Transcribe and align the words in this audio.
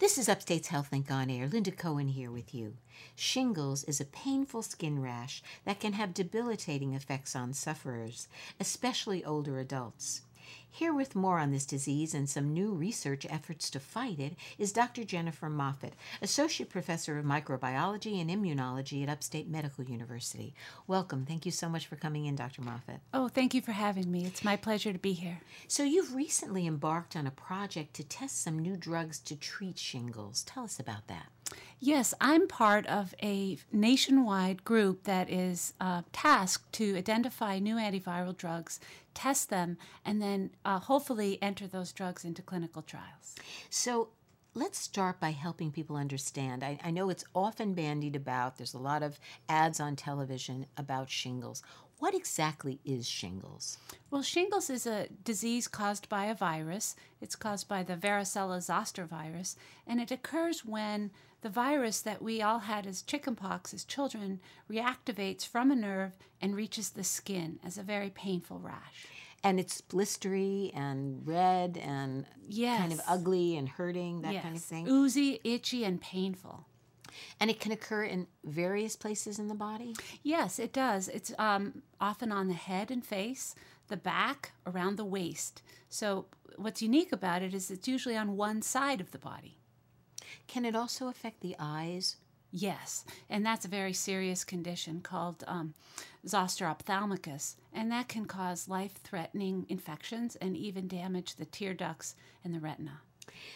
This 0.00 0.16
is 0.16 0.30
Upstate's 0.30 0.68
HealthLink 0.68 1.10
on 1.10 1.28
Air. 1.28 1.46
Linda 1.46 1.70
Cohen 1.70 2.08
here 2.08 2.30
with 2.30 2.54
you. 2.54 2.72
Shingles 3.14 3.84
is 3.84 4.00
a 4.00 4.06
painful 4.06 4.62
skin 4.62 5.02
rash 5.02 5.42
that 5.66 5.78
can 5.78 5.92
have 5.92 6.14
debilitating 6.14 6.94
effects 6.94 7.36
on 7.36 7.52
sufferers, 7.52 8.26
especially 8.58 9.22
older 9.22 9.58
adults. 9.58 10.22
Here 10.72 10.94
with 10.94 11.16
more 11.16 11.38
on 11.38 11.50
this 11.50 11.66
disease 11.66 12.14
and 12.14 12.30
some 12.30 12.54
new 12.54 12.72
research 12.72 13.26
efforts 13.28 13.70
to 13.70 13.80
fight 13.80 14.20
it 14.20 14.36
is 14.56 14.72
Dr. 14.72 15.04
Jennifer 15.04 15.50
Moffat, 15.50 15.94
Associate 16.22 16.68
Professor 16.68 17.18
of 17.18 17.24
Microbiology 17.24 18.20
and 18.20 18.30
Immunology 18.30 19.02
at 19.02 19.08
Upstate 19.08 19.48
Medical 19.48 19.84
University. 19.84 20.54
Welcome. 20.86 21.26
Thank 21.26 21.44
you 21.44 21.52
so 21.52 21.68
much 21.68 21.86
for 21.86 21.96
coming 21.96 22.26
in, 22.26 22.36
Dr. 22.36 22.62
Moffat. 22.62 23.00
Oh, 23.12 23.28
thank 23.28 23.52
you 23.52 23.60
for 23.60 23.72
having 23.72 24.10
me. 24.10 24.24
It's 24.24 24.44
my 24.44 24.56
pleasure 24.56 24.92
to 24.92 24.98
be 24.98 25.12
here. 25.12 25.40
So, 25.66 25.82
you've 25.82 26.14
recently 26.14 26.66
embarked 26.66 27.16
on 27.16 27.26
a 27.26 27.32
project 27.32 27.94
to 27.94 28.04
test 28.04 28.40
some 28.40 28.58
new 28.58 28.76
drugs 28.76 29.18
to 29.20 29.36
treat 29.36 29.78
shingles. 29.78 30.44
Tell 30.44 30.64
us 30.64 30.78
about 30.78 31.08
that. 31.08 31.26
Yes, 31.82 32.12
I'm 32.20 32.46
part 32.46 32.86
of 32.88 33.14
a 33.22 33.56
nationwide 33.72 34.64
group 34.64 35.04
that 35.04 35.30
is 35.30 35.72
uh, 35.80 36.02
tasked 36.12 36.74
to 36.74 36.94
identify 36.94 37.58
new 37.58 37.76
antiviral 37.76 38.36
drugs, 38.36 38.80
test 39.14 39.48
them, 39.48 39.78
and 40.04 40.20
then 40.20 40.50
uh, 40.62 40.78
hopefully 40.78 41.38
enter 41.40 41.66
those 41.66 41.92
drugs 41.92 42.22
into 42.22 42.42
clinical 42.42 42.82
trials. 42.82 43.34
So, 43.70 44.10
let's 44.52 44.78
start 44.78 45.20
by 45.20 45.30
helping 45.30 45.70
people 45.70 45.96
understand. 45.96 46.62
I, 46.62 46.78
I, 46.84 46.90
know 46.90 47.08
it's 47.08 47.24
often 47.34 47.72
bandied 47.72 48.16
about, 48.16 48.58
there's 48.58 48.74
a 48.74 48.78
lot 48.78 49.02
of 49.02 49.18
ads 49.48 49.78
on 49.78 49.94
television 49.94 50.66
about 50.76 51.08
shingles. 51.08 51.62
What 52.00 52.14
exactly 52.14 52.80
is 52.82 53.06
shingles? 53.06 53.76
Well, 54.10 54.22
shingles 54.22 54.70
is 54.70 54.86
a 54.86 55.08
disease 55.22 55.68
caused 55.68 56.08
by 56.08 56.24
a 56.24 56.34
virus. 56.34 56.96
It's 57.20 57.36
caused 57.36 57.68
by 57.68 57.82
the 57.82 57.94
varicella 57.94 58.62
zoster 58.62 59.04
virus, 59.04 59.54
and 59.86 60.00
it 60.00 60.10
occurs 60.10 60.64
when 60.64 61.10
the 61.42 61.50
virus 61.50 62.00
that 62.00 62.22
we 62.22 62.40
all 62.40 62.60
had 62.60 62.86
as 62.86 63.02
chickenpox 63.02 63.74
as 63.74 63.84
children 63.84 64.40
reactivates 64.70 65.46
from 65.46 65.70
a 65.70 65.76
nerve 65.76 66.12
and 66.40 66.56
reaches 66.56 66.88
the 66.90 67.04
skin 67.04 67.58
as 67.62 67.76
a 67.76 67.82
very 67.82 68.08
painful 68.08 68.58
rash. 68.58 69.06
And 69.44 69.60
it's 69.60 69.82
blistery 69.82 70.70
and 70.74 71.26
red 71.26 71.78
and 71.82 72.24
yes. 72.48 72.80
kind 72.80 72.92
of 72.92 73.00
ugly 73.06 73.58
and 73.58 73.68
hurting, 73.68 74.22
that 74.22 74.32
yes. 74.32 74.42
kind 74.42 74.56
of 74.56 74.62
thing. 74.62 74.88
Oozy, 74.88 75.40
itchy, 75.44 75.84
and 75.84 76.00
painful. 76.00 76.66
And 77.38 77.50
it 77.50 77.60
can 77.60 77.72
occur 77.72 78.04
in 78.04 78.26
various 78.44 78.96
places 78.96 79.38
in 79.38 79.48
the 79.48 79.54
body? 79.54 79.94
Yes, 80.22 80.58
it 80.58 80.72
does. 80.72 81.08
It's 81.08 81.32
um, 81.38 81.82
often 82.00 82.32
on 82.32 82.48
the 82.48 82.54
head 82.54 82.90
and 82.90 83.04
face, 83.04 83.54
the 83.88 83.96
back, 83.96 84.52
around 84.66 84.96
the 84.96 85.04
waist. 85.04 85.62
So, 85.88 86.26
what's 86.56 86.82
unique 86.82 87.12
about 87.12 87.42
it 87.42 87.54
is 87.54 87.70
it's 87.70 87.88
usually 87.88 88.16
on 88.16 88.36
one 88.36 88.62
side 88.62 89.00
of 89.00 89.10
the 89.10 89.18
body. 89.18 89.58
Can 90.46 90.64
it 90.64 90.76
also 90.76 91.08
affect 91.08 91.40
the 91.40 91.56
eyes? 91.58 92.16
Yes, 92.52 93.04
and 93.28 93.46
that's 93.46 93.64
a 93.64 93.68
very 93.68 93.92
serious 93.92 94.42
condition 94.42 95.02
called 95.02 95.44
um, 95.46 95.74
zoster 96.26 96.64
ophthalmicus, 96.64 97.54
and 97.72 97.92
that 97.92 98.08
can 98.08 98.24
cause 98.24 98.68
life 98.68 98.94
threatening 99.04 99.66
infections 99.68 100.34
and 100.36 100.56
even 100.56 100.88
damage 100.88 101.36
the 101.36 101.44
tear 101.44 101.74
ducts 101.74 102.16
and 102.42 102.52
the 102.52 102.58
retina. 102.58 103.02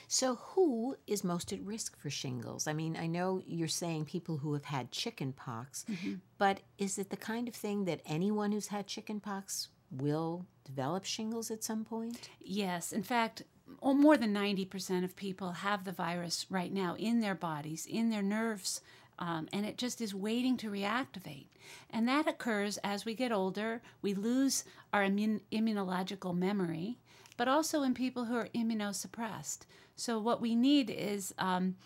So, 0.08 0.36
who 0.36 0.96
is 1.06 1.24
most 1.24 1.52
at 1.52 1.60
risk 1.62 1.98
for 1.98 2.10
shingles? 2.10 2.66
I 2.66 2.72
mean, 2.72 2.96
I 2.96 3.06
know 3.06 3.42
you're 3.46 3.68
saying 3.68 4.06
people 4.06 4.38
who 4.38 4.54
have 4.54 4.64
had 4.64 4.92
chicken 4.92 5.32
pox, 5.32 5.84
mm-hmm. 5.90 6.14
but 6.38 6.60
is 6.78 6.98
it 6.98 7.10
the 7.10 7.16
kind 7.16 7.48
of 7.48 7.54
thing 7.54 7.84
that 7.84 8.00
anyone 8.06 8.52
who's 8.52 8.68
had 8.68 8.86
chicken 8.86 9.20
pox 9.20 9.68
will 9.90 10.46
develop 10.64 11.04
shingles 11.04 11.50
at 11.50 11.64
some 11.64 11.84
point? 11.84 12.28
Yes. 12.40 12.92
In 12.92 13.02
fact, 13.02 13.42
more 13.82 14.16
than 14.16 14.34
90% 14.34 15.04
of 15.04 15.16
people 15.16 15.52
have 15.52 15.84
the 15.84 15.92
virus 15.92 16.46
right 16.50 16.72
now 16.72 16.96
in 16.96 17.20
their 17.20 17.34
bodies, 17.34 17.86
in 17.86 18.10
their 18.10 18.22
nerves, 18.22 18.80
um, 19.18 19.48
and 19.52 19.64
it 19.64 19.78
just 19.78 20.00
is 20.00 20.14
waiting 20.14 20.56
to 20.58 20.70
reactivate. 20.70 21.46
And 21.90 22.08
that 22.08 22.26
occurs 22.28 22.78
as 22.78 23.04
we 23.04 23.14
get 23.14 23.32
older. 23.32 23.80
We 24.02 24.14
lose 24.14 24.64
our 24.92 25.04
immune, 25.04 25.40
immunological 25.52 26.36
memory, 26.36 26.98
but 27.36 27.48
also 27.48 27.82
in 27.82 27.94
people 27.94 28.24
who 28.24 28.36
are 28.36 28.48
immunosuppressed. 28.54 29.60
So, 29.96 30.18
what 30.18 30.40
we 30.40 30.54
need 30.54 30.90
is 30.90 31.34
um, 31.38 31.76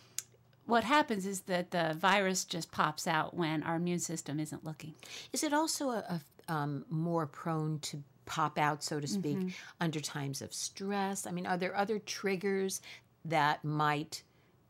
what 0.67 0.85
happens 0.85 1.27
is 1.27 1.43
that 1.43 1.71
the 1.71 1.97
virus 1.99 2.45
just 2.45 2.71
pops 2.71 3.07
out 3.07 3.35
when 3.35 3.63
our 3.63 3.77
immune 3.77 3.99
system 3.99 4.39
isn't 4.39 4.65
looking. 4.65 4.95
Is 5.33 5.43
it 5.43 5.53
also 5.53 5.91
a, 5.91 6.21
a 6.49 6.53
um, 6.53 6.85
more 6.89 7.27
prone 7.27 7.79
to 7.81 8.03
pop 8.27 8.59
out, 8.59 8.83
so 8.83 9.01
to 9.01 9.07
speak, 9.07 9.39
mm-hmm. 9.39 9.49
under 9.81 10.01
times 10.01 10.43
of 10.43 10.53
stress? 10.53 11.27
I 11.27 11.31
mean, 11.31 11.47
are 11.47 11.57
there 11.57 11.77
other 11.77 11.99
triggers 11.99 12.81
that 13.25 13.65
might 13.65 14.23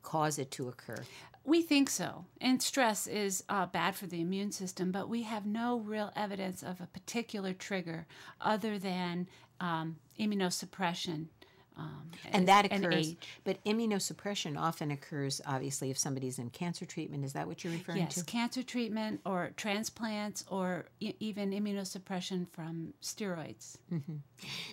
cause 0.02 0.38
it 0.38 0.50
to 0.52 0.68
occur? 0.68 1.04
We 1.48 1.62
think 1.62 1.88
so. 1.88 2.26
And 2.42 2.62
stress 2.62 3.06
is 3.06 3.42
uh, 3.48 3.64
bad 3.64 3.96
for 3.96 4.06
the 4.06 4.20
immune 4.20 4.52
system, 4.52 4.92
but 4.92 5.08
we 5.08 5.22
have 5.22 5.46
no 5.46 5.78
real 5.78 6.12
evidence 6.14 6.62
of 6.62 6.78
a 6.82 6.86
particular 6.86 7.54
trigger 7.54 8.06
other 8.38 8.78
than 8.78 9.28
um, 9.58 9.96
immunosuppression. 10.20 11.28
Um, 11.78 12.10
and 12.32 12.48
that 12.48 12.66
occurs, 12.66 13.08
and 13.08 13.16
but 13.44 13.64
immunosuppression 13.64 14.58
often 14.58 14.90
occurs, 14.90 15.40
obviously, 15.46 15.90
if 15.90 15.96
somebody's 15.96 16.38
in 16.38 16.50
cancer 16.50 16.84
treatment. 16.84 17.24
Is 17.24 17.32
that 17.32 17.46
what 17.46 17.64
you're 17.64 17.72
referring 17.72 18.02
yes, 18.02 18.14
to? 18.14 18.20
Yes, 18.20 18.26
cancer 18.26 18.62
treatment 18.62 19.20
or 19.24 19.52
transplants 19.56 20.44
or 20.50 20.86
I- 21.02 21.14
even 21.18 21.52
immunosuppression 21.52 22.46
from 22.50 22.92
steroids. 23.00 23.78
Mm-hmm. 23.90 24.16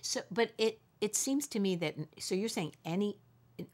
So, 0.02 0.22
but 0.30 0.52
it 0.58 0.82
it 1.00 1.16
seems 1.16 1.48
to 1.50 1.60
me 1.60 1.78
that 1.78 1.96
so 2.20 2.36
you're 2.36 2.50
saying 2.50 2.74
any, 2.84 3.20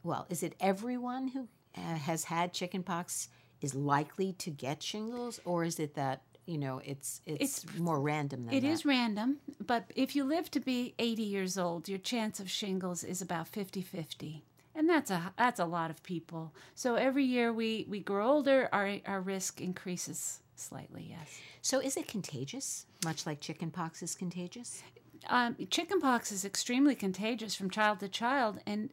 well, 0.04 0.26
is 0.28 0.42
it 0.44 0.54
everyone 0.60 1.28
who 1.28 1.48
has 1.74 2.24
had 2.24 2.52
chickenpox 2.52 3.28
is 3.60 3.74
likely 3.74 4.32
to 4.34 4.50
get 4.50 4.82
shingles, 4.82 5.40
or 5.44 5.64
is 5.64 5.78
it 5.78 5.94
that 5.94 6.22
you 6.46 6.58
know 6.58 6.80
it's 6.84 7.20
it's, 7.26 7.64
it's 7.64 7.78
more 7.78 8.00
random 8.00 8.46
than 8.46 8.54
It 8.54 8.62
that? 8.62 8.66
is 8.68 8.84
random, 8.84 9.38
but 9.64 9.84
if 9.94 10.16
you 10.16 10.24
live 10.24 10.50
to 10.52 10.60
be 10.60 10.94
80 10.98 11.22
years 11.22 11.56
old, 11.58 11.88
your 11.88 11.98
chance 11.98 12.40
of 12.40 12.50
shingles 12.50 13.04
is 13.04 13.22
about 13.22 13.50
50-50. 13.50 14.42
And 14.74 14.88
that's 14.88 15.10
a 15.10 15.32
that's 15.36 15.60
a 15.60 15.66
lot 15.66 15.90
of 15.90 16.02
people. 16.02 16.54
So 16.74 16.94
every 16.96 17.24
year 17.24 17.52
we, 17.52 17.86
we 17.88 18.00
grow 18.00 18.26
older, 18.26 18.68
our 18.72 18.96
our 19.06 19.20
risk 19.20 19.60
increases 19.60 20.40
slightly. 20.56 21.06
Yes. 21.10 21.38
So 21.60 21.78
is 21.78 21.96
it 21.96 22.08
contagious? 22.08 22.86
Much 23.04 23.26
like 23.26 23.40
chickenpox 23.40 24.02
is 24.02 24.14
contagious. 24.14 24.82
Um, 25.28 25.56
chickenpox 25.70 26.32
is 26.32 26.44
extremely 26.44 26.94
contagious 26.96 27.54
from 27.54 27.70
child 27.70 28.00
to 28.00 28.08
child, 28.08 28.60
and 28.66 28.90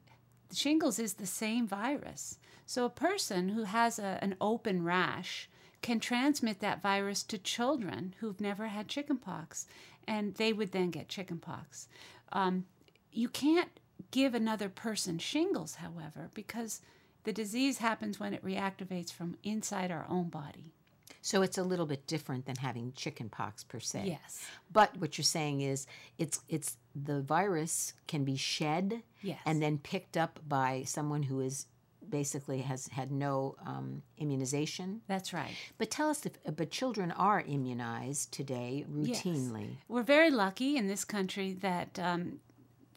shingles 0.53 0.99
is 0.99 1.13
the 1.13 1.25
same 1.25 1.67
virus. 1.67 2.39
So 2.65 2.85
a 2.85 2.89
person 2.89 3.49
who 3.49 3.63
has 3.63 3.99
a, 3.99 4.19
an 4.21 4.35
open 4.39 4.83
rash 4.83 5.49
can 5.81 5.99
transmit 5.99 6.59
that 6.59 6.81
virus 6.81 7.23
to 7.23 7.37
children 7.37 8.13
who've 8.19 8.41
never 8.41 8.67
had 8.67 8.87
chickenpox, 8.87 9.65
and 10.07 10.35
they 10.35 10.53
would 10.53 10.71
then 10.71 10.91
get 10.91 11.07
chickenpox. 11.07 11.87
Um, 12.31 12.65
you 13.11 13.29
can't 13.29 13.69
give 14.11 14.33
another 14.33 14.69
person 14.69 15.19
shingles, 15.19 15.75
however, 15.75 16.29
because 16.33 16.81
the 17.23 17.33
disease 17.33 17.77
happens 17.77 18.19
when 18.19 18.33
it 18.33 18.43
reactivates 18.43 19.11
from 19.11 19.37
inside 19.43 19.91
our 19.91 20.05
own 20.09 20.29
body. 20.29 20.73
So 21.21 21.41
it's 21.41 21.57
a 21.57 21.63
little 21.63 21.85
bit 21.85 22.07
different 22.07 22.45
than 22.45 22.55
having 22.55 22.93
chickenpox 22.95 23.63
per 23.63 23.79
se. 23.79 24.03
Yes. 24.05 24.45
But 24.71 24.95
what 24.97 25.17
you're 25.17 25.25
saying 25.25 25.61
is 25.61 25.85
it's 26.17 26.39
it's 26.47 26.77
the 27.05 27.21
virus 27.21 27.93
can 28.07 28.23
be 28.23 28.35
shed 28.35 29.03
yes. 29.21 29.39
and 29.45 29.61
then 29.61 29.77
picked 29.77 30.17
up 30.17 30.39
by 30.47 30.83
someone 30.85 31.23
who 31.23 31.39
is 31.41 31.67
basically 32.09 32.61
has 32.61 32.87
had 32.87 33.11
no 33.11 33.55
um, 33.65 34.01
immunization. 34.17 35.01
That's 35.07 35.33
right. 35.33 35.51
But 35.77 35.91
tell 35.91 36.09
us 36.09 36.25
if 36.25 36.33
but 36.55 36.71
children 36.71 37.11
are 37.11 37.41
immunized 37.41 38.31
today 38.31 38.85
routinely. 38.91 39.67
Yes. 39.69 39.83
We're 39.87 40.03
very 40.03 40.31
lucky 40.31 40.77
in 40.77 40.87
this 40.87 41.05
country 41.05 41.53
that 41.61 41.99
um, 41.99 42.39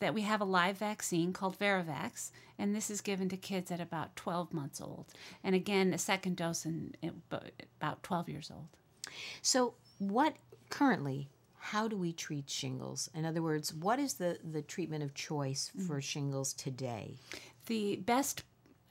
that 0.03 0.15
we 0.15 0.23
have 0.23 0.41
a 0.41 0.45
live 0.45 0.79
vaccine 0.79 1.33
called 1.33 1.59
Varivax, 1.59 2.33
and 2.59 2.75
this 2.75 2.91
is 2.91 3.01
given 3.01 3.29
to 3.29 3.37
kids 3.37 3.71
at 3.71 3.81
about 3.81 4.17
12 4.17 4.53
months 4.53 4.81
old. 4.81 5.07
And 5.45 5.55
again, 5.55 5.95
a 5.95 5.99
second 5.99 6.37
dose 6.37 6.67
in, 6.67 6.95
in 7.03 7.23
about 7.81 8.03
12 8.03 8.29
years 8.29 8.51
old. 8.53 8.67
So, 9.43 9.75
what 9.99 10.35
currently, 10.71 11.29
how 11.73 11.89
do 11.89 11.97
we 11.97 12.13
treat 12.13 12.51
shingles? 12.51 13.09
In 13.15 13.25
other 13.25 13.41
words, 13.41 13.73
what 13.73 13.99
is 13.99 14.15
the, 14.15 14.37
the 14.45 14.61
treatment 14.61 15.03
of 15.03 15.15
choice 15.15 15.71
for 15.87 16.01
mm. 16.01 16.03
shingles 16.03 16.53
today? 16.53 17.15
The 17.65 17.97
best 17.97 18.43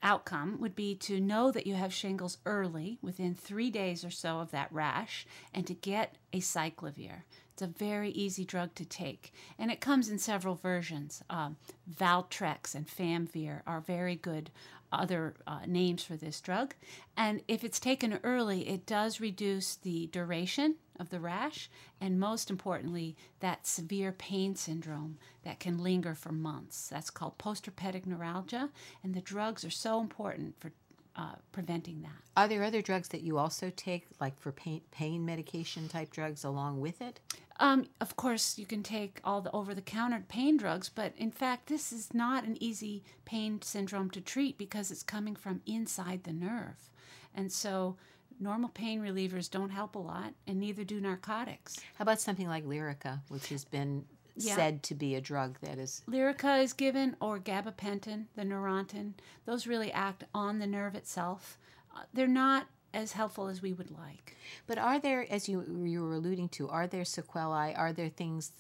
outcome 0.02 0.60
would 0.60 0.76
be 0.76 0.96
to 0.96 1.20
know 1.20 1.52
that 1.52 1.68
you 1.68 1.76
have 1.76 1.94
shingles 1.94 2.40
early, 2.44 2.98
within 3.04 3.36
three 3.36 3.70
days 3.70 4.04
or 4.04 4.10
so 4.10 4.40
of 4.40 4.50
that 4.50 4.72
rash, 4.72 5.28
and 5.54 5.68
to 5.68 5.76
get 5.76 6.16
acyclovir. 6.34 7.22
It's 7.54 7.62
a 7.62 7.68
very 7.68 8.10
easy 8.10 8.46
drug 8.46 8.74
to 8.74 8.86
take, 8.86 9.32
and 9.60 9.70
it 9.70 9.80
comes 9.80 10.10
in 10.10 10.18
several 10.18 10.56
versions. 10.56 11.22
Um, 11.30 11.58
Valtrex 11.88 12.74
and 12.74 12.88
Famvir 12.88 13.62
are 13.68 13.80
very 13.80 14.16
good 14.16 14.50
other 14.92 15.36
uh, 15.46 15.60
names 15.68 16.04
for 16.04 16.16
this 16.16 16.42
drug, 16.42 16.74
and 17.16 17.44
if 17.48 17.64
it's 17.64 17.80
taken 17.80 18.20
early, 18.24 18.68
it 18.68 18.88
does 18.88 19.22
reduce 19.22 19.76
the 19.76 20.08
duration 20.08 20.78
of 21.02 21.10
the 21.10 21.20
rash, 21.20 21.70
and 22.00 22.20
most 22.20 22.50
importantly, 22.50 23.18
that 23.42 23.68
severe 23.68 24.12
pain 24.12 24.56
syndrome 24.56 25.18
that 25.44 25.60
can 25.60 25.80
linger 25.80 26.16
for 26.16 26.32
months. 26.32 26.88
That's 26.88 27.10
called 27.10 27.38
postherpetic 27.38 28.06
neuralgia, 28.06 28.70
and 29.04 29.14
the 29.14 29.22
drugs 29.22 29.66
are 29.66 29.72
so 29.72 30.00
important 30.00 30.60
for 30.60 30.72
uh, 31.16 31.36
preventing 31.52 32.02
that. 32.04 32.12
Are 32.38 32.48
there 32.48 32.64
other 32.64 32.82
drugs 32.82 33.10
that 33.10 33.22
you 33.22 33.38
also 33.38 33.72
take, 33.76 34.06
like 34.22 34.40
for 34.40 34.52
pain, 34.52 34.82
pain 34.92 35.26
medication 35.26 35.90
type 35.90 36.12
drugs, 36.12 36.44
along 36.46 36.80
with 36.80 37.02
it? 37.02 37.20
Um, 37.62 37.86
of 38.02 38.16
course, 38.16 38.58
you 38.58 38.66
can 38.66 38.82
take 38.82 39.22
all 39.24 39.40
the 39.40 39.52
over 39.52 39.76
the 39.76 39.82
counter 39.84 40.24
pain 40.28 40.58
drugs, 40.58 40.90
but 40.90 41.14
in 41.16 41.30
fact, 41.32 41.68
this 41.68 41.94
is 41.94 42.12
not 42.14 42.44
an 42.44 42.58
easy 42.60 43.04
pain 43.24 43.62
syndrome 43.62 44.10
to 44.12 44.20
treat 44.20 44.58
because 44.58 44.90
it's 44.90 45.04
coming 45.04 45.36
from 45.36 45.62
inside 45.68 46.24
the 46.24 46.34
nerve. 46.34 46.90
And 47.36 47.52
so, 47.52 47.98
normal 48.40 48.70
pain 48.70 49.00
relievers 49.00 49.50
don't 49.50 49.70
help 49.70 49.96
a 49.96 50.00
lot, 50.00 50.34
and 50.48 50.60
neither 50.60 50.84
do 50.84 51.00
narcotics. 51.00 51.78
How 51.96 52.02
about 52.04 52.20
something 52.20 52.48
like 52.48 52.66
Lyrica, 52.66 53.20
which 53.30 53.50
has 53.50 53.64
been 53.64 54.06
Yeah. 54.36 54.56
said 54.56 54.82
to 54.84 54.96
be 54.96 55.14
a 55.14 55.22
drug 55.22 55.60
that 55.62 55.78
is. 55.78 56.02
Lyrica 56.10 56.64
is 56.64 56.74
given, 56.74 57.16
or 57.22 57.38
gabapentin, 57.40 58.26
the 58.36 58.44
Neurontin. 58.44 59.14
Those 59.46 59.68
really 59.68 59.92
act 59.92 60.24
on 60.34 60.58
the 60.58 60.66
nerve 60.68 60.96
itself. 60.96 61.60
Uh, 61.96 62.04
they're 62.14 62.28
not 62.28 62.66
as 62.94 63.14
helpful 63.14 63.48
as 63.48 63.62
we 63.62 63.74
would 63.74 63.92
like. 63.92 64.36
But 64.68 64.78
are 64.78 65.00
there, 65.00 65.26
as 65.32 65.48
you 65.48 65.64
you 65.84 66.04
were 66.04 66.14
alluding 66.14 66.50
to, 66.50 66.70
are 66.70 66.88
there 66.88 67.06
sequelae? 67.06 67.74
Are 67.76 67.94
there 67.94 68.10
things, 68.10 68.52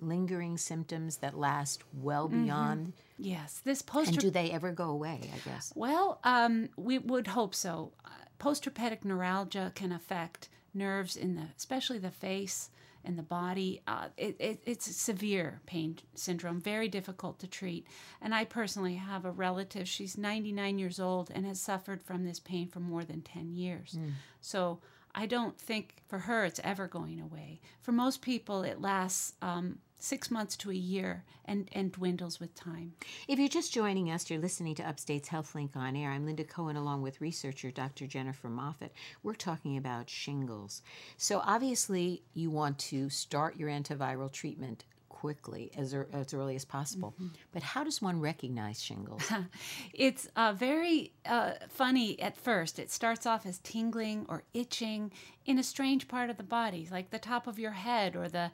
lingering 0.00 0.56
symptoms 0.58 1.18
that 1.18 1.36
last 1.36 1.82
well 1.92 2.28
beyond? 2.28 2.92
Yes, 3.18 3.60
this 3.64 3.82
post. 3.82 4.10
And 4.10 4.18
do 4.18 4.30
they 4.30 4.50
ever 4.50 4.72
go 4.72 4.90
away? 4.90 5.20
I 5.34 5.48
guess. 5.48 5.72
Well, 5.74 6.20
um, 6.24 6.68
we 6.76 6.98
would 6.98 7.28
hope 7.28 7.54
so. 7.54 7.92
Uh, 8.04 8.08
postherpetic 8.40 9.04
neuralgia 9.04 9.72
can 9.74 9.92
affect 9.92 10.48
nerves 10.72 11.16
in 11.16 11.36
the, 11.36 11.48
especially 11.56 11.98
the 11.98 12.10
face 12.10 12.70
and 13.04 13.18
the 13.18 13.22
body. 13.22 13.82
Uh, 13.86 14.08
it, 14.16 14.36
it, 14.38 14.62
it's 14.64 14.86
a 14.86 14.92
severe 14.92 15.60
pain 15.66 15.98
syndrome, 16.14 16.60
very 16.60 16.88
difficult 16.88 17.38
to 17.40 17.46
treat. 17.46 17.86
And 18.20 18.34
I 18.34 18.44
personally 18.44 18.94
have 18.96 19.24
a 19.24 19.30
relative. 19.30 19.88
She's 19.88 20.16
99 20.18 20.78
years 20.78 21.00
old 21.00 21.30
and 21.34 21.46
has 21.46 21.60
suffered 21.60 22.02
from 22.02 22.24
this 22.24 22.40
pain 22.40 22.68
for 22.68 22.80
more 22.80 23.04
than 23.04 23.22
10 23.22 23.52
years. 23.52 23.96
So 24.40 24.80
I 25.14 25.26
don't 25.26 25.58
think 25.58 26.02
for 26.08 26.18
her 26.18 26.44
it's 26.44 26.60
ever 26.64 26.88
going 26.88 27.20
away. 27.20 27.60
For 27.82 27.92
most 27.92 28.20
people, 28.20 28.62
it 28.62 28.80
lasts 28.80 29.34
um, 29.42 29.78
six 29.98 30.30
months 30.30 30.56
to 30.56 30.70
a 30.70 30.74
year 30.74 31.24
and, 31.44 31.68
and 31.72 31.92
dwindles 31.92 32.40
with 32.40 32.54
time. 32.54 32.92
If 33.28 33.38
you're 33.38 33.48
just 33.48 33.72
joining 33.72 34.10
us, 34.10 34.28
you're 34.28 34.40
listening 34.40 34.74
to 34.76 34.88
Upstate's 34.88 35.28
HealthLink 35.28 35.76
on 35.76 35.96
Air. 35.96 36.10
I'm 36.10 36.26
Linda 36.26 36.44
Cohen, 36.44 36.76
along 36.76 37.02
with 37.02 37.20
researcher 37.20 37.70
Dr. 37.70 38.06
Jennifer 38.06 38.48
Moffat. 38.48 38.92
We're 39.22 39.34
talking 39.34 39.76
about 39.76 40.10
shingles. 40.10 40.82
So, 41.16 41.40
obviously, 41.44 42.22
you 42.34 42.50
want 42.50 42.78
to 42.80 43.08
start 43.08 43.56
your 43.56 43.70
antiviral 43.70 44.32
treatment 44.32 44.84
quickly, 45.24 45.70
as, 45.74 45.94
ear- 45.94 46.06
as 46.12 46.34
early 46.34 46.54
as 46.54 46.66
possible. 46.66 47.14
But 47.50 47.62
how 47.62 47.82
does 47.82 48.02
one 48.02 48.20
recognize 48.20 48.82
shingles? 48.82 49.22
It's 49.94 50.28
uh, 50.36 50.52
very 50.52 51.12
uh, 51.24 51.52
funny 51.70 52.20
at 52.20 52.36
first. 52.36 52.78
It 52.78 52.90
starts 52.90 53.24
off 53.24 53.46
as 53.46 53.58
tingling 53.60 54.26
or 54.28 54.42
itching 54.52 55.12
in 55.46 55.58
a 55.58 55.62
strange 55.62 56.08
part 56.08 56.28
of 56.28 56.36
the 56.36 56.42
body, 56.42 56.86
like 56.90 57.08
the 57.08 57.18
top 57.18 57.46
of 57.46 57.58
your 57.58 57.70
head 57.70 58.16
or 58.16 58.28
the 58.28 58.50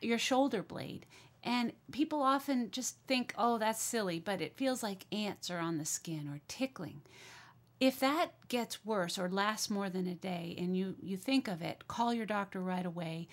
your 0.00 0.18
shoulder 0.18 0.62
blade. 0.62 1.06
And 1.42 1.72
people 1.90 2.22
often 2.22 2.70
just 2.70 2.96
think, 3.08 3.34
"Oh, 3.36 3.58
that's 3.58 3.82
silly," 3.82 4.20
but 4.20 4.40
it 4.40 4.56
feels 4.56 4.82
like 4.82 5.06
ants 5.10 5.50
are 5.50 5.58
on 5.58 5.78
the 5.78 5.84
skin 5.84 6.28
or 6.28 6.40
tickling. 6.46 7.00
If 7.80 7.98
that 8.00 8.28
gets 8.48 8.84
worse 8.84 9.18
or 9.18 9.28
lasts 9.28 9.70
more 9.70 9.88
than 9.90 10.06
a 10.06 10.14
day 10.14 10.54
and 10.58 10.76
you, 10.76 10.94
you 11.02 11.16
think 11.16 11.48
of 11.48 11.62
it, 11.62 11.88
call 11.88 12.12
your 12.12 12.26
doctor 12.26 12.60
right 12.60 12.84
away. 12.86 13.26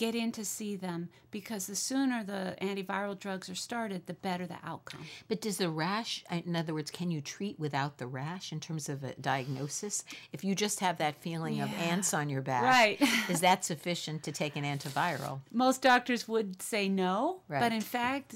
Get 0.00 0.14
in 0.14 0.32
to 0.32 0.46
see 0.46 0.76
them 0.76 1.10
because 1.30 1.66
the 1.66 1.76
sooner 1.76 2.24
the 2.24 2.56
antiviral 2.62 3.18
drugs 3.18 3.50
are 3.50 3.54
started, 3.54 4.06
the 4.06 4.14
better 4.14 4.46
the 4.46 4.56
outcome. 4.64 5.04
But 5.28 5.42
does 5.42 5.58
the 5.58 5.68
rash, 5.68 6.24
in 6.30 6.56
other 6.56 6.72
words, 6.72 6.90
can 6.90 7.10
you 7.10 7.20
treat 7.20 7.60
without 7.60 7.98
the 7.98 8.06
rash 8.06 8.50
in 8.50 8.60
terms 8.60 8.88
of 8.88 9.04
a 9.04 9.12
diagnosis? 9.16 10.02
If 10.32 10.42
you 10.42 10.54
just 10.54 10.80
have 10.80 10.96
that 10.96 11.20
feeling 11.20 11.60
of 11.60 11.68
ants 11.74 12.14
on 12.14 12.30
your 12.30 12.40
back, 12.40 12.62
Right. 12.62 12.98
is 13.28 13.40
that 13.42 13.62
sufficient 13.62 14.22
to 14.22 14.32
take 14.32 14.56
an 14.56 14.64
antiviral? 14.64 15.40
most 15.52 15.82
doctors 15.82 16.26
would 16.26 16.62
say 16.62 16.88
no, 16.88 17.42
Right. 17.46 17.60
but 17.60 17.70
in 17.74 17.82
fact, 17.82 18.34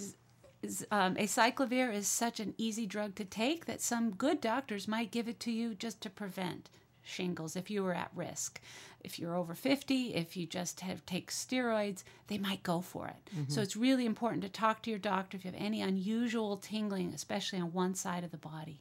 um, 0.91 1.15
acyclovir 1.15 1.91
is 1.95 2.07
such 2.07 2.41
an 2.41 2.53
easy 2.59 2.85
drug 2.85 3.15
to 3.15 3.25
take 3.25 3.65
that 3.65 3.81
some 3.81 4.11
good 4.11 4.43
doctors 4.43 4.87
might 4.87 5.11
give 5.11 5.29
it 5.29 5.41
to 5.41 5.51
you 5.51 5.75
just 5.75 6.03
to 6.03 6.11
prevent 6.11 6.69
shingles 7.03 7.57
if 7.57 7.71
you 7.71 7.83
were 7.83 7.95
at 7.95 8.11
risk. 8.15 8.61
If 9.05 9.19
you're 9.19 9.37
over 9.37 9.55
50, 9.55 10.15
if 10.15 10.37
you 10.37 10.47
just 10.47 10.81
have 10.81 11.05
take 11.07 11.31
steroids, 11.31 12.03
they 12.29 12.39
might 12.39 12.63
go 12.63 12.81
for 12.81 13.07
it. 13.09 13.31
So 13.49 13.61
it's 13.61 13.77
really 13.77 14.07
important 14.07 14.43
to 14.43 14.49
talk 14.49 14.83
to 14.83 14.91
your 14.91 14.99
doctor 14.99 15.37
if 15.37 15.45
you 15.45 15.51
have 15.53 15.61
any 15.61 15.83
unusual 15.83 16.57
tingling, 16.57 17.13
especially 17.15 17.61
on 17.61 17.73
one 17.73 17.95
side 17.95 18.25
of 18.25 18.31
the 18.31 18.39
body. 18.39 18.81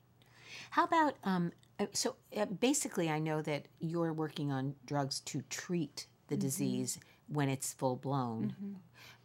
How 0.71 0.85
about 0.85 1.15
um, 1.23 1.51
uh, 1.79 1.87
so 1.93 2.15
uh, 2.37 2.45
basically, 2.45 3.09
I 3.09 3.19
know 3.19 3.41
that 3.41 3.65
you're 3.79 4.13
working 4.13 4.51
on 4.51 4.75
drugs 4.85 5.19
to 5.21 5.41
treat 5.49 6.07
the 6.27 6.37
disease 6.37 6.99
when 7.27 7.49
it's 7.49 7.73
full 7.73 7.95
blown. 7.97 8.55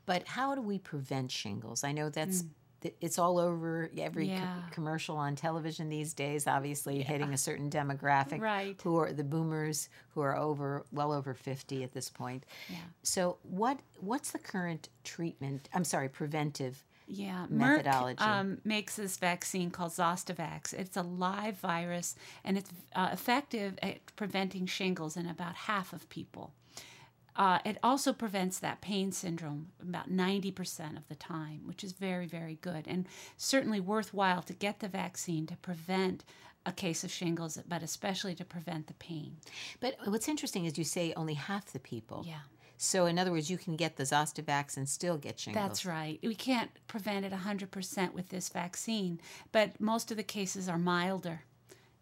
But 0.06 0.26
how 0.26 0.54
do 0.54 0.62
we 0.62 0.78
prevent 0.78 1.30
shingles? 1.30 1.84
I 1.84 1.92
know 1.92 2.08
that's 2.08 2.40
th- 2.40 2.52
it's 3.00 3.18
all 3.18 3.38
over 3.38 3.90
every 3.98 4.28
co- 4.28 4.70
commercial 4.70 5.16
on 5.16 5.34
television 5.36 5.88
these 5.88 6.14
days. 6.14 6.46
Obviously, 6.46 7.02
hitting 7.02 7.32
a 7.32 7.38
certain 7.38 7.70
demographic, 7.70 8.40
Right. 8.40 8.80
Who 8.82 8.96
are 8.98 9.12
the 9.12 9.24
boomers 9.24 9.88
who 10.14 10.20
are 10.20 10.36
over 10.36 10.84
well 10.92 11.12
over 11.12 11.34
fifty 11.34 11.82
at 11.82 11.92
this 11.92 12.08
point. 12.08 12.44
Yeah. 12.68 12.76
So 13.02 13.38
what 13.42 13.80
what's 14.00 14.30
the 14.30 14.38
current 14.38 14.88
treatment? 15.04 15.68
I'm 15.74 15.84
sorry, 15.84 16.08
preventive. 16.08 16.84
Yeah, 17.10 17.46
methodology. 17.48 18.22
Merck 18.22 18.26
um, 18.26 18.58
makes 18.64 18.96
this 18.96 19.16
vaccine 19.16 19.70
called 19.70 19.92
Zostavax. 19.92 20.74
It's 20.74 20.96
a 20.96 21.02
live 21.02 21.56
virus, 21.56 22.14
and 22.44 22.58
it's 22.58 22.70
uh, 22.94 23.08
effective 23.12 23.78
at 23.82 24.14
preventing 24.14 24.66
shingles 24.66 25.16
in 25.16 25.26
about 25.26 25.54
half 25.54 25.94
of 25.94 26.08
people. 26.10 26.52
Uh, 27.38 27.60
it 27.64 27.78
also 27.84 28.12
prevents 28.12 28.58
that 28.58 28.80
pain 28.80 29.12
syndrome 29.12 29.68
about 29.80 30.10
90% 30.10 30.96
of 30.96 31.06
the 31.08 31.14
time, 31.14 31.60
which 31.64 31.84
is 31.84 31.92
very, 31.92 32.26
very 32.26 32.58
good 32.60 32.84
and 32.88 33.06
certainly 33.36 33.78
worthwhile 33.78 34.42
to 34.42 34.52
get 34.52 34.80
the 34.80 34.88
vaccine 34.88 35.46
to 35.46 35.56
prevent 35.56 36.24
a 36.66 36.72
case 36.72 37.04
of 37.04 37.12
shingles, 37.12 37.56
but 37.68 37.82
especially 37.82 38.34
to 38.34 38.44
prevent 38.44 38.88
the 38.88 38.94
pain. 38.94 39.36
But 39.78 39.96
what's 40.04 40.28
interesting 40.28 40.64
is 40.64 40.76
you 40.76 40.82
say 40.82 41.12
only 41.16 41.34
half 41.34 41.72
the 41.72 41.78
people. 41.78 42.24
Yeah. 42.26 42.40
So 42.76 43.06
in 43.06 43.18
other 43.18 43.30
words, 43.32 43.50
you 43.50 43.58
can 43.58 43.76
get 43.76 43.96
the 43.96 44.04
Zostavax 44.04 44.76
and 44.76 44.88
still 44.88 45.16
get 45.16 45.38
shingles. 45.38 45.64
That's 45.64 45.86
right. 45.86 46.18
We 46.22 46.34
can't 46.34 46.70
prevent 46.88 47.24
it 47.24 47.32
100% 47.32 48.12
with 48.12 48.28
this 48.28 48.48
vaccine, 48.48 49.20
but 49.52 49.80
most 49.80 50.10
of 50.10 50.16
the 50.16 50.22
cases 50.24 50.68
are 50.68 50.78
milder 50.78 51.42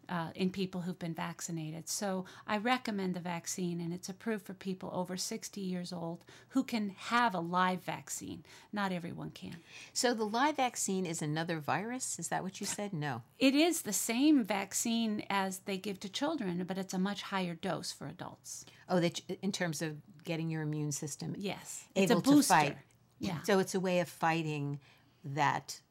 uh, 0.09 0.29
in 0.35 0.49
people 0.49 0.81
who've 0.81 0.99
been 0.99 1.13
vaccinated. 1.13 1.87
So 1.89 2.25
I 2.47 2.57
recommend 2.57 3.13
the 3.15 3.19
vaccine, 3.19 3.79
and 3.81 3.93
it's 3.93 4.09
approved 4.09 4.45
for 4.45 4.53
people 4.53 4.89
over 4.93 5.17
60 5.17 5.59
years 5.61 5.91
old 5.93 6.23
who 6.49 6.63
can 6.63 6.89
have 6.97 7.33
a 7.33 7.39
live 7.39 7.83
vaccine. 7.83 8.43
Not 8.71 8.91
everyone 8.91 9.31
can. 9.31 9.57
So 9.93 10.13
the 10.13 10.23
live 10.25 10.57
vaccine 10.57 11.05
is 11.05 11.21
another 11.21 11.59
virus? 11.59 12.17
Is 12.19 12.27
that 12.29 12.43
what 12.43 12.59
you 12.59 12.65
said? 12.67 12.93
No. 12.93 13.21
It 13.39 13.55
is 13.55 13.81
the 13.83 13.93
same 13.93 14.43
vaccine 14.43 15.23
as 15.29 15.59
they 15.59 15.77
give 15.77 15.99
to 16.01 16.09
children, 16.09 16.63
but 16.67 16.77
it's 16.77 16.93
a 16.93 16.99
much 16.99 17.21
higher 17.23 17.55
dose 17.55 17.91
for 17.91 18.07
adults. 18.07 18.65
Oh, 18.89 18.99
that 18.99 19.19
in 19.41 19.51
terms 19.51 19.81
of 19.81 19.97
getting 20.23 20.49
your 20.49 20.61
immune 20.61 20.91
system 20.91 21.35
Yes. 21.37 21.85
It's 21.95 22.11
able 22.11 22.19
a 22.19 22.23
booster. 22.23 22.53
to 22.53 22.59
fight. 22.59 22.77
Yeah. 23.19 23.41
So 23.43 23.59
it's 23.59 23.75
a 23.75 23.79
way 23.79 23.99
of 23.99 24.07
fighting 24.09 24.79
that 25.23 25.81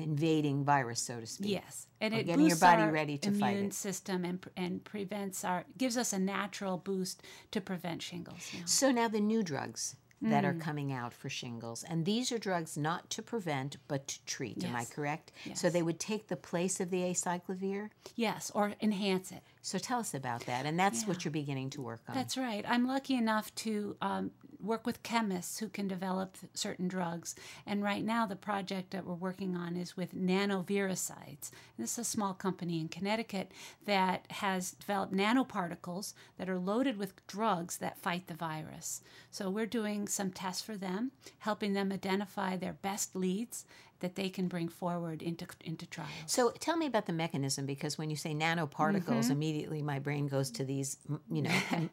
invading 0.00 0.64
virus, 0.64 1.00
so 1.00 1.20
to 1.20 1.26
speak. 1.26 1.50
Yes, 1.52 1.86
and 2.00 2.12
it 2.14 2.26
getting 2.26 2.46
your 2.46 2.56
body 2.58 2.84
ready 2.90 3.18
to 3.18 3.28
immune 3.28 3.40
fight 3.40 3.56
it. 3.58 3.74
system 3.74 4.24
and 4.24 4.44
and 4.56 4.82
prevents 4.84 5.44
our 5.44 5.64
gives 5.78 5.96
us 5.96 6.12
a 6.12 6.18
natural 6.18 6.78
boost 6.78 7.22
to 7.52 7.60
prevent 7.60 8.02
shingles. 8.02 8.50
Yeah. 8.52 8.60
So 8.64 8.90
now 8.90 9.08
the 9.08 9.20
new 9.20 9.42
drugs 9.42 9.96
that 10.22 10.44
Mm. 10.44 10.48
are 10.48 10.54
coming 10.54 10.92
out 10.92 11.14
for 11.14 11.30
shingles, 11.30 11.82
and 11.82 12.04
these 12.04 12.30
are 12.30 12.36
drugs 12.38 12.76
not 12.76 13.08
to 13.08 13.22
prevent 13.22 13.78
but 13.88 14.06
to 14.08 14.22
treat. 14.26 14.62
Am 14.62 14.76
I 14.76 14.84
correct? 14.84 15.32
Yes. 15.34 15.44
correct? 15.44 15.58
So 15.60 15.70
they 15.70 15.82
would 15.82 15.98
take 15.98 16.28
the 16.28 16.36
place 16.36 16.78
of 16.78 16.90
the 16.90 16.98
acyclovir. 17.04 17.88
Yes, 18.16 18.50
or 18.54 18.74
enhance 18.82 19.32
it. 19.32 19.42
So 19.62 19.78
tell 19.78 19.98
us 20.00 20.12
about 20.12 20.44
that, 20.44 20.66
and 20.66 20.78
that's 20.78 21.06
what 21.06 21.24
you're 21.24 21.32
beginning 21.32 21.70
to 21.70 21.80
work 21.80 22.02
on. 22.06 22.14
That's 22.14 22.36
right. 22.36 22.64
I'm 22.68 22.86
lucky 22.86 23.14
enough 23.14 23.54
to 23.56 23.96
um, 24.02 24.30
work 24.62 24.86
with 24.86 25.02
chemists 25.02 25.58
who 25.58 25.68
can 25.68 25.88
develop 25.88 26.36
certain 26.54 26.88
drugs. 26.88 27.34
And 27.66 27.82
right 27.82 28.04
now, 28.04 28.26
the 28.26 28.36
project 28.36 28.90
that 28.90 29.06
we're 29.06 29.14
working 29.14 29.56
on 29.56 29.76
is 29.76 29.96
with 29.96 30.14
nanoviricides. 30.14 31.50
And 31.50 31.78
this 31.84 31.92
is 31.92 31.98
a 31.98 32.04
small 32.04 32.34
company 32.34 32.80
in 32.80 32.88
Connecticut 32.88 33.52
that 33.86 34.26
has 34.30 34.72
developed 34.72 35.12
nanoparticles 35.12 36.14
that 36.38 36.48
are 36.48 36.58
loaded 36.58 36.96
with 36.98 37.26
drugs 37.26 37.78
that 37.78 37.98
fight 37.98 38.26
the 38.26 38.34
virus. 38.34 39.02
So 39.30 39.50
we're 39.50 39.66
doing 39.66 40.08
some 40.08 40.30
tests 40.30 40.62
for 40.62 40.76
them, 40.76 41.12
helping 41.38 41.72
them 41.72 41.92
identify 41.92 42.56
their 42.56 42.74
best 42.74 43.14
leads 43.16 43.64
that 44.00 44.14
they 44.14 44.30
can 44.30 44.48
bring 44.48 44.66
forward 44.68 45.20
into 45.20 45.46
into 45.62 45.84
trials. 45.86 46.10
So 46.26 46.52
tell 46.58 46.76
me 46.78 46.86
about 46.86 47.04
the 47.04 47.12
mechanism 47.12 47.66
because 47.66 47.98
when 47.98 48.08
you 48.08 48.16
say 48.16 48.32
nanoparticles, 48.34 49.04
Mm-hmm. 49.04 49.32
immediately 49.32 49.82
my 49.82 49.98
brain 49.98 50.26
goes 50.26 50.50
to 50.52 50.64
these, 50.64 50.96
you 51.30 51.42
know, 51.42 51.50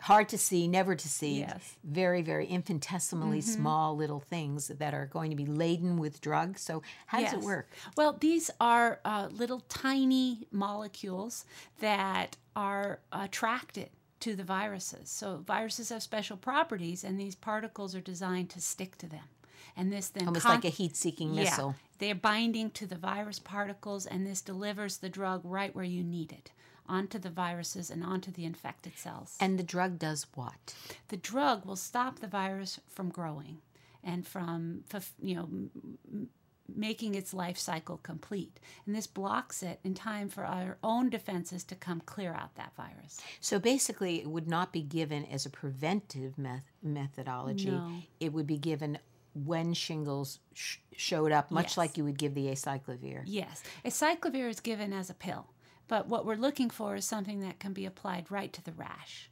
hard 0.00 0.28
to 0.30 0.38
see, 0.38 0.68
never 0.68 0.94
to 0.94 1.08
see. 1.08 1.40
Yes. 1.40 1.52
Mm-hmm. 1.52 1.94
Very, 1.94 2.22
very 2.22 2.46
infinitesimally 2.46 3.40
small 3.40 3.96
little 3.96 4.20
things 4.20 4.68
that 4.68 4.94
are 4.94 5.06
going 5.06 5.30
to 5.30 5.36
be 5.36 5.46
laden 5.46 5.98
with 5.98 6.20
drugs. 6.20 6.62
So, 6.62 6.82
how 7.06 7.20
does 7.20 7.32
it 7.32 7.40
work? 7.40 7.70
Well, 7.96 8.16
these 8.18 8.50
are 8.60 9.00
uh, 9.04 9.28
little 9.30 9.60
tiny 9.68 10.46
molecules 10.50 11.44
that 11.80 12.36
are 12.56 13.00
attracted 13.12 13.90
to 14.20 14.36
the 14.36 14.44
viruses. 14.44 15.10
So 15.10 15.42
viruses 15.46 15.88
have 15.88 16.02
special 16.02 16.36
properties, 16.36 17.04
and 17.04 17.18
these 17.18 17.34
particles 17.34 17.94
are 17.94 18.00
designed 18.00 18.50
to 18.50 18.60
stick 18.60 18.96
to 18.98 19.08
them. 19.08 19.24
And 19.76 19.92
this 19.92 20.08
then 20.08 20.26
Almost 20.26 20.44
con- 20.44 20.56
like 20.56 20.64
a 20.64 20.68
heat 20.68 20.96
seeking 20.96 21.34
missile. 21.34 21.74
Yeah, 21.78 21.86
they're 21.98 22.14
binding 22.14 22.70
to 22.72 22.86
the 22.86 22.96
virus 22.96 23.38
particles, 23.38 24.06
and 24.06 24.26
this 24.26 24.42
delivers 24.42 24.98
the 24.98 25.08
drug 25.08 25.40
right 25.44 25.74
where 25.74 25.84
you 25.84 26.02
need 26.02 26.32
it, 26.32 26.52
onto 26.90 27.18
the 27.18 27.30
viruses 27.30 27.90
and 27.90 28.02
onto 28.04 28.30
the 28.30 28.44
infected 28.44 28.98
cells. 28.98 29.36
And 29.40 29.58
the 29.58 29.62
drug 29.74 29.98
does 29.98 30.26
what? 30.34 30.74
the 31.08 31.16
drug 31.16 31.64
will 31.66 31.76
stop 31.76 32.18
the 32.20 32.26
virus 32.26 32.78
from 32.88 33.08
growing 33.10 33.58
and 34.04 34.26
from 34.26 34.84
you 35.20 35.34
know 35.36 35.48
making 36.76 37.14
its 37.16 37.34
life 37.34 37.58
cycle 37.58 37.98
complete 38.10 38.60
and 38.86 38.94
this 38.94 39.06
blocks 39.08 39.60
it 39.62 39.80
in 39.82 39.92
time 39.92 40.28
for 40.28 40.44
our 40.44 40.78
own 40.84 41.10
defenses 41.10 41.64
to 41.64 41.74
come 41.74 42.00
clear 42.06 42.32
out 42.32 42.54
that 42.54 42.72
virus 42.76 43.20
So 43.40 43.58
basically, 43.58 44.20
it 44.20 44.28
would 44.28 44.46
not 44.48 44.72
be 44.72 44.82
given 44.82 45.24
as 45.26 45.44
a 45.46 45.50
preventive 45.50 46.38
meth- 46.38 46.62
methodology. 46.82 47.70
No. 47.72 47.90
It 48.20 48.32
would 48.32 48.46
be 48.46 48.56
given 48.58 48.98
when 49.34 49.74
shingles 49.74 50.38
sh- 50.54 50.78
showed 50.96 51.32
up, 51.32 51.50
much 51.50 51.70
Yes. 51.72 51.76
like 51.76 51.96
you 51.98 52.04
would 52.04 52.18
give 52.18 52.34
the 52.34 52.46
acyclovir. 52.46 53.22
yes 53.26 53.62
acyclovir 53.84 54.48
is 54.48 54.60
given 54.60 54.92
as 54.92 55.10
a 55.10 55.14
pill 55.14 55.46
but 55.90 56.08
what 56.08 56.24
we're 56.24 56.36
looking 56.46 56.70
for 56.70 56.90
is 56.96 57.04
something 57.04 57.40
that 57.40 57.58
can 57.58 57.72
be 57.74 57.84
applied 57.84 58.24
right 58.30 58.52
to 58.54 58.62
the 58.64 58.72
rash 58.72 59.28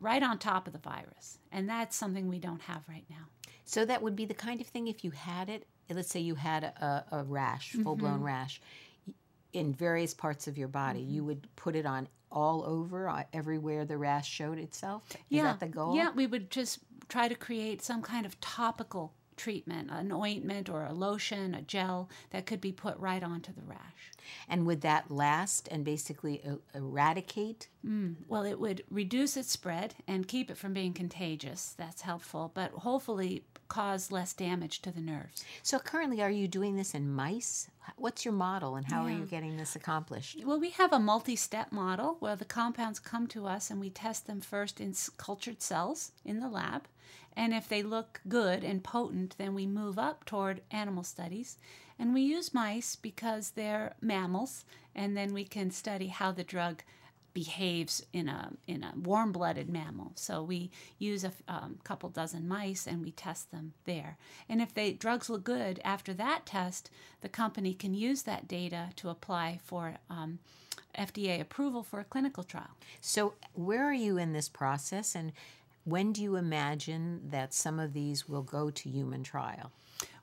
right 0.00 0.22
on 0.22 0.38
top 0.38 0.66
of 0.66 0.72
the 0.72 0.78
virus 0.94 1.38
and 1.50 1.68
that's 1.68 1.96
something 1.96 2.28
we 2.28 2.38
don't 2.38 2.62
have 2.62 2.82
right 2.88 3.06
now 3.10 3.26
So 3.64 3.84
that 3.86 4.02
would 4.02 4.16
be 4.22 4.26
the 4.26 4.34
kind 4.46 4.60
of 4.60 4.66
thing 4.66 4.86
if 4.88 5.02
you 5.04 5.10
had 5.12 5.48
it. 5.48 5.62
Let's 5.88 6.10
say 6.14 6.20
you 6.20 6.34
had 6.36 6.62
a, 6.64 7.04
a 7.20 7.22
rash, 7.24 7.66
full 7.84 7.96
blown 7.96 8.14
Mm-hmm. 8.16 8.24
rash, 8.34 8.60
in 9.52 9.72
various 9.74 10.14
parts 10.14 10.46
of 10.48 10.56
your 10.56 10.68
body. 10.68 11.00
You 11.00 11.22
would 11.24 11.46
put 11.56 11.76
it 11.76 11.86
on 11.86 12.08
all 12.30 12.64
over, 12.64 13.08
uh, 13.08 13.24
everywhere 13.32 13.84
the 13.84 13.98
rash 13.98 14.28
showed 14.28 14.58
itself. 14.58 15.02
Is 15.30 15.42
that 15.42 15.60
the 15.60 15.68
goal? 15.68 15.94
Yeah, 15.94 16.10
we 16.14 16.26
would 16.26 16.50
just 16.50 16.78
try 17.08 17.28
to 17.28 17.34
create 17.34 17.82
some 17.82 18.00
kind 18.02 18.24
of 18.26 18.40
topical 18.40 19.12
treatment, 19.36 19.90
an 19.90 20.12
ointment 20.12 20.68
or 20.68 20.84
a 20.84 20.92
lotion, 20.92 21.54
a 21.54 21.62
gel 21.62 22.08
that 22.30 22.46
could 22.46 22.60
be 22.60 22.72
put 22.72 22.98
right 22.98 23.22
onto 23.22 23.52
the 23.52 23.62
rash. 23.62 24.10
And 24.48 24.66
would 24.66 24.80
that 24.82 25.10
last 25.10 25.68
and 25.70 25.84
basically 25.84 26.42
eradicate? 26.74 27.68
Mm, 27.84 28.16
well, 28.28 28.44
it 28.44 28.60
would 28.60 28.84
reduce 28.90 29.36
its 29.36 29.50
spread 29.50 29.94
and 30.06 30.28
keep 30.28 30.50
it 30.50 30.56
from 30.56 30.72
being 30.72 30.92
contagious. 30.92 31.74
That's 31.76 32.02
helpful, 32.02 32.50
but 32.54 32.70
hopefully 32.72 33.44
cause 33.68 34.12
less 34.12 34.34
damage 34.34 34.82
to 34.82 34.90
the 34.90 35.00
nerves. 35.00 35.44
So 35.62 35.78
currently, 35.78 36.20
are 36.22 36.30
you 36.30 36.46
doing 36.46 36.76
this 36.76 36.94
in 36.94 37.10
mice? 37.10 37.70
What's 37.96 38.24
your 38.24 38.34
model, 38.34 38.76
and 38.76 38.86
how 38.86 39.04
are 39.04 39.10
you 39.10 39.24
getting 39.24 39.56
this 39.56 39.74
accomplished? 39.74 40.38
Well, 40.44 40.60
we 40.60 40.70
have 40.70 40.92
a 40.92 40.98
multi 40.98 41.36
step 41.36 41.72
model 41.72 42.16
where 42.20 42.36
the 42.36 42.44
compounds 42.44 43.00
come 43.00 43.26
to 43.28 43.46
us 43.46 43.70
and 43.70 43.80
we 43.80 43.88
test 43.88 44.26
them 44.26 44.40
first 44.40 44.80
in 44.80 44.94
cultured 45.16 45.62
cells 45.62 46.12
in 46.24 46.40
the 46.40 46.48
lab. 46.48 46.86
And 47.36 47.54
if 47.54 47.68
they 47.68 47.82
look 47.82 48.20
good 48.28 48.62
and 48.62 48.84
potent, 48.84 49.36
then 49.38 49.54
we 49.54 49.66
move 49.66 49.98
up 49.98 50.24
toward 50.24 50.62
animal 50.70 51.02
studies. 51.02 51.58
And 51.98 52.12
we 52.12 52.22
use 52.22 52.54
mice 52.54 52.96
because 52.96 53.50
they're 53.50 53.94
mammals, 54.00 54.64
and 54.94 55.16
then 55.16 55.32
we 55.32 55.44
can 55.44 55.70
study 55.70 56.08
how 56.08 56.32
the 56.32 56.44
drug 56.44 56.82
behaves 57.34 58.04
in 58.12 58.28
a 58.28 58.52
in 58.66 58.82
a 58.84 58.92
warm-blooded 58.96 59.68
mammal. 59.68 60.12
So 60.16 60.42
we 60.42 60.70
use 60.98 61.24
a 61.24 61.32
um, 61.48 61.78
couple 61.84 62.08
dozen 62.10 62.46
mice 62.46 62.86
and 62.86 63.02
we 63.02 63.10
test 63.12 63.50
them 63.50 63.72
there. 63.84 64.18
And 64.48 64.60
if 64.60 64.74
the 64.74 64.92
drugs 64.92 65.30
look 65.30 65.44
good 65.44 65.80
after 65.84 66.12
that 66.14 66.44
test, 66.44 66.90
the 67.20 67.28
company 67.28 67.74
can 67.74 67.94
use 67.94 68.22
that 68.22 68.48
data 68.48 68.90
to 68.96 69.08
apply 69.08 69.60
for 69.64 69.96
um, 70.10 70.40
FDA 70.98 71.40
approval 71.40 71.82
for 71.82 72.00
a 72.00 72.04
clinical 72.04 72.44
trial. 72.44 72.76
So, 73.00 73.34
where 73.54 73.84
are 73.84 73.94
you 73.94 74.18
in 74.18 74.32
this 74.32 74.48
process, 74.48 75.14
and 75.14 75.32
when 75.84 76.12
do 76.12 76.22
you 76.22 76.36
imagine 76.36 77.20
that 77.30 77.52
some 77.54 77.78
of 77.78 77.92
these 77.92 78.28
will 78.28 78.42
go 78.42 78.70
to 78.70 78.88
human 78.88 79.22
trial? 79.22 79.72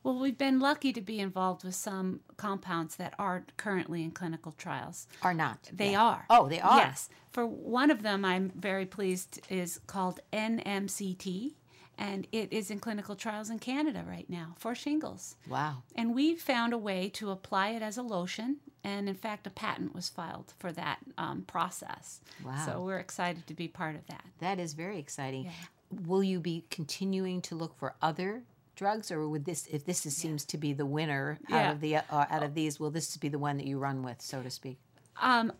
Well, 0.04 0.18
we've 0.18 0.38
been 0.38 0.60
lucky 0.60 0.94
to 0.94 1.02
be 1.02 1.20
involved 1.20 1.64
with 1.66 1.76
some 1.76 2.22
compounds 2.38 2.96
that 2.96 3.14
aren't 3.20 3.56
currently 3.58 4.04
in 4.04 4.12
clinical 4.12 4.54
trials. 4.54 5.08
Are 5.22 5.34
not? 5.34 5.70
They 5.74 5.92
Yeah. 5.92 6.04
are. 6.04 6.26
Oh, 6.30 6.48
they 6.48 6.62
are. 6.62 6.78
Yes. 6.78 7.10
For 7.32 7.46
one 7.46 7.92
of 7.92 8.02
them, 8.02 8.24
I'm 8.24 8.50
very 8.56 8.86
pleased, 8.86 9.42
is 9.50 9.80
called 9.88 10.22
NMCT, 10.32 11.56
and 11.98 12.28
it 12.32 12.52
is 12.54 12.72
in 12.72 12.80
clinical 12.80 13.16
trials 13.16 13.50
in 13.50 13.60
Canada 13.60 14.06
right 14.08 14.30
now 14.30 14.56
for 14.58 14.74
shingles. 14.74 15.36
Wow. 15.50 15.84
And 15.96 16.16
we've 16.16 16.42
found 16.42 16.72
a 16.72 16.78
way 16.78 17.10
to 17.10 17.30
apply 17.30 17.70
it 17.72 17.82
as 17.82 17.98
a 17.98 18.02
lotion, 18.04 18.58
and 18.84 19.10
in 19.10 19.16
fact, 19.16 19.48
a 19.48 19.50
patent 19.50 19.94
was 19.94 20.10
filed 20.10 20.54
for 20.60 20.72
that 20.72 21.00
um, 21.18 21.44
process. 21.44 22.22
Wow. 22.44 22.64
So 22.66 22.82
we're 22.82 23.00
excited 23.00 23.48
to 23.48 23.54
be 23.54 23.68
part 23.68 23.96
of 23.96 24.06
that. 24.08 24.24
That 24.40 24.60
is 24.60 24.74
very 24.74 25.00
exciting. 25.00 25.52
Will 26.06 26.24
you 26.24 26.40
be 26.40 26.66
continuing 26.70 27.42
to 27.44 27.56
look 27.56 27.78
for 27.78 27.96
other 28.02 28.44
drugs, 28.76 29.12
or 29.12 29.28
would 29.28 29.46
this, 29.46 29.68
if 29.68 29.86
this 29.86 30.06
is, 30.06 30.16
seems 30.16 30.46
to 30.46 30.58
be 30.58 30.72
the 30.72 30.86
winner 30.86 31.40
out 31.52 31.74
of 31.74 31.82
the 31.82 31.98
uh, 31.98 32.02
out 32.10 32.44
of 32.44 32.54
these, 32.54 32.80
will 32.80 32.92
this 32.92 33.18
be 33.18 33.28
the 33.28 33.40
one 33.40 33.58
that 33.58 33.68
you 33.68 33.78
run 33.78 34.04
with, 34.04 34.22
so 34.22 34.42
to 34.42 34.50
speak? 34.50 34.78
Um, 35.22 35.52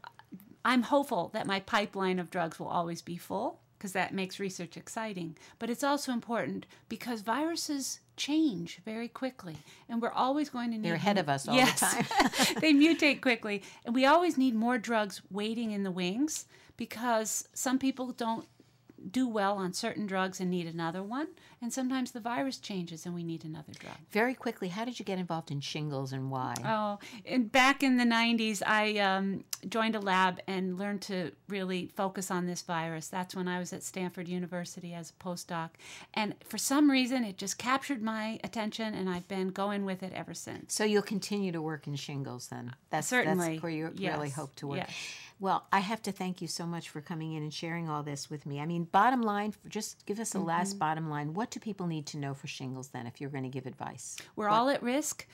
I'm 0.64 0.84
hopeful 0.84 1.30
that 1.34 1.46
my 1.46 1.60
pipeline 1.60 2.20
of 2.20 2.30
drugs 2.30 2.60
will 2.60 2.68
always 2.68 3.02
be 3.02 3.18
full 3.18 3.60
because 3.80 3.94
that 3.94 4.14
makes 4.14 4.40
research 4.40 4.76
exciting. 4.76 5.38
But 5.58 5.70
it's 5.70 5.84
also 5.84 6.12
important 6.12 6.66
because 6.90 7.22
viruses 7.22 8.02
change 8.18 8.82
very 8.84 9.08
quickly, 9.08 9.56
and 9.88 10.02
we're 10.02 10.12
always 10.12 10.50
going 10.50 10.72
to 10.72 10.78
need. 10.78 10.86
They're 10.86 10.96
ahead 10.96 11.18
of 11.18 11.30
us 11.30 11.48
all 11.48 11.56
yes. 11.56 11.80
the 11.80 11.86
time. 11.86 12.56
they 12.62 12.74
mutate 12.74 13.22
quickly, 13.22 13.64
and 13.86 13.96
we 13.96 14.06
always 14.06 14.38
need 14.38 14.54
more 14.54 14.78
drugs 14.78 15.22
waiting 15.32 15.72
in 15.72 15.84
the 15.84 15.92
wings 15.92 16.46
because 16.76 17.48
some 17.54 17.80
people 17.80 18.12
don't 18.12 18.46
do 19.10 19.28
well 19.28 19.58
on 19.58 19.72
certain 19.72 20.06
drugs 20.06 20.42
and 20.42 20.52
need 20.52 20.68
another 20.68 21.02
one, 21.02 21.30
and 21.62 21.72
sometimes 21.74 22.12
the 22.12 22.20
virus 22.20 22.58
changes 22.58 23.06
and 23.06 23.14
we 23.14 23.24
need 23.24 23.44
another 23.44 23.74
drug. 23.80 23.96
Very 24.12 24.34
quickly, 24.34 24.70
how 24.70 24.86
did 24.86 25.00
you 25.00 25.06
get 25.06 25.20
involved 25.20 25.52
in 25.52 25.60
shingles 25.60 26.14
and 26.14 26.32
why? 26.32 26.54
Oh, 26.66 27.00
and 27.26 27.52
back 27.52 27.84
in 27.84 27.98
the 27.98 28.04
90s, 28.06 28.62
I 28.66 28.98
um, 29.00 29.44
joined 29.68 29.96
a 29.96 30.00
lab 30.00 30.40
and 30.48 30.78
learned 30.78 31.02
to 31.04 31.32
really 31.48 31.92
focus 31.96 32.32
on 32.32 32.46
this 32.46 32.62
virus. 32.62 33.08
That's 33.08 33.36
when 33.36 33.48
I 33.48 33.60
was 33.60 33.74
at 33.74 33.84
Stanford 33.84 34.28
University 34.28 34.94
as 34.94 35.12
a 35.12 35.24
postdoc. 35.24 35.70
And 36.14 36.36
for 36.46 36.58
some 36.58 36.90
reason, 36.90 37.24
it 37.24 37.38
just 37.38 37.58
captured 37.58 38.02
my 38.02 38.40
attention, 38.44 38.94
and 38.94 39.10
I've 39.10 39.28
been 39.28 39.50
going 39.50 39.86
with 39.86 40.02
it 40.04 40.14
ever 40.14 40.34
since. 40.34 40.74
So 40.74 40.84
you'll 40.84 41.02
continue 41.02 41.52
to 41.52 41.62
work 41.62 41.88
in 41.88 41.96
shingles 41.96 42.48
then? 42.48 42.74
That's, 42.90 43.08
Certainly. 43.08 43.48
That's 43.54 43.64
where 43.64 43.72
you 43.72 43.92
really 43.98 44.30
hope 44.30 44.56
to 44.58 44.68
work. 44.68 44.78
Yes. 44.78 44.94
Well, 45.42 45.66
I 45.72 45.80
have 45.80 46.02
to 46.02 46.12
thank 46.12 46.42
you 46.42 46.50
so 46.50 46.66
much 46.66 46.90
for 46.90 47.00
coming 47.00 47.32
in 47.34 47.44
and 47.44 47.54
sharing 47.54 47.88
all 47.88 48.04
this 48.04 48.30
with 48.30 48.46
me. 48.46 48.60
I 48.60 48.66
mean, 48.66 48.84
bottom 48.84 49.22
line, 49.22 49.54
just 49.70 50.06
give 50.06 50.20
us 50.20 50.36
a 50.36 50.40
last 50.40 50.72
Mm-hmm. 50.72 50.80
bottom 50.80 51.10
line. 51.10 51.34
What 51.34 51.49
do 51.52 51.60
people 51.60 51.88
need 51.88 52.06
to 52.08 52.18
know 52.18 52.34
for 52.34 52.48
shingles 52.48 52.90
then 52.90 53.08
if 53.08 53.20
you're 53.20 53.30
going 53.30 53.44
to 53.44 53.50
give 53.50 53.66
advice? 53.66 54.18
We're 54.36 54.50
all 54.50 54.70
at 54.70 54.84
risk. 54.84 55.26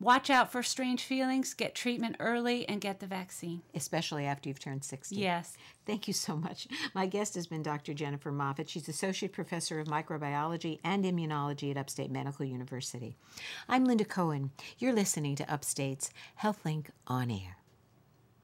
Watch 0.00 0.30
out 0.30 0.50
for 0.50 0.62
strange 0.62 1.04
feelings, 1.04 1.54
get 1.54 1.74
treatment 1.74 2.16
early, 2.18 2.68
and 2.68 2.80
get 2.80 3.00
the 3.00 3.06
vaccine. 3.06 3.62
Especially 3.74 4.24
after 4.24 4.48
you've 4.48 4.58
turned 4.58 4.82
60. 4.82 5.14
Yes. 5.14 5.56
Thank 5.86 6.08
you 6.08 6.14
so 6.14 6.36
much. 6.36 6.66
My 6.94 7.06
guest 7.06 7.34
has 7.34 7.46
been 7.46 7.62
Dr. 7.62 7.94
Jennifer 7.94 8.32
Moffat. 8.32 8.68
She's 8.68 8.88
Associate 8.88 9.32
Professor 9.32 9.78
of 9.80 9.86
Microbiology 9.86 10.80
and 10.82 11.04
Immunology 11.04 11.70
at 11.70 11.76
Upstate 11.76 12.10
Medical 12.10 12.46
University. 12.46 13.16
I'm 13.68 13.84
Linda 13.84 14.04
Cohen. 14.04 14.50
You're 14.78 14.94
listening 14.94 15.36
to 15.36 15.52
Upstate's 15.52 16.10
HealthLink 16.42 16.86
on 17.06 17.30
Air. 17.30 17.58